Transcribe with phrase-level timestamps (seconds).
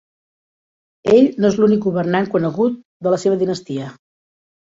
[1.15, 3.93] Ell no és l'únic governant conegut de la seva dinastia.